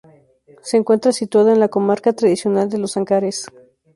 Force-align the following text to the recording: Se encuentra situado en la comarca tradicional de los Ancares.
Se 0.63 0.77
encuentra 0.77 1.11
situado 1.11 1.51
en 1.51 1.59
la 1.59 1.67
comarca 1.69 2.11
tradicional 2.11 2.67
de 2.71 2.79
los 2.79 2.97
Ancares. 2.97 3.45